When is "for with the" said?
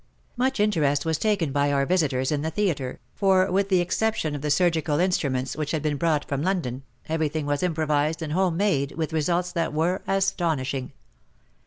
3.13-3.81